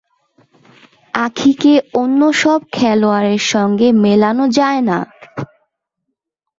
আঁখিকে 1.13 1.73
অন্য 1.93 2.21
সব 2.33 2.59
খেলোয়াড়ের 2.71 3.41
সঙ্গে 3.53 3.87
মেলানো 4.03 4.45
যায় 4.57 4.81
না। 4.81 4.99